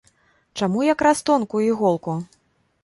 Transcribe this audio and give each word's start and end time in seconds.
Чаму 0.61 0.87
якраз 0.87 1.21
тонкую 1.31 1.63
іголку? 1.71 2.21